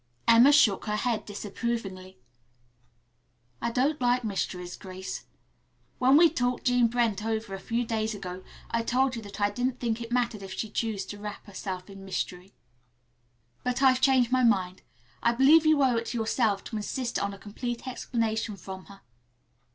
[0.27, 2.17] Emma shook her head disapprovingly.
[3.61, 5.27] "I don't like mysteries, Grace.
[5.99, 9.51] When we talked Jean Brent over a few days ago I told you that I
[9.51, 12.55] didn't think it mattered if she choose to wrap herself in mystery.
[13.63, 14.81] But I've changed my mind.
[15.21, 19.01] I believe you owe it to yourself to insist on a complete explanation from her.